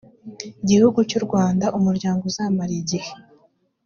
gihugu 0.69 0.99
cy 1.09 1.15
u 1.19 1.21
rwanda 1.25 1.65
umuryango 1.77 2.21
uzamara 2.29 2.73
igihe 2.81 3.11